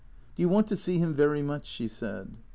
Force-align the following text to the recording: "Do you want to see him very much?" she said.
"Do 0.35 0.41
you 0.41 0.49
want 0.49 0.65
to 0.69 0.75
see 0.75 0.97
him 0.97 1.13
very 1.13 1.43
much?" 1.43 1.67
she 1.67 1.87
said. 1.87 2.37